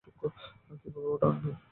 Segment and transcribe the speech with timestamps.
[0.81, 1.49] কিভাবে ওটা আনবি?